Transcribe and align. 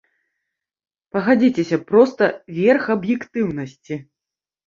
Пагадзіцеся, 1.17 1.77
проста 1.91 2.23
верх 2.59 2.83
аб'ектыўнасці. 2.97 3.95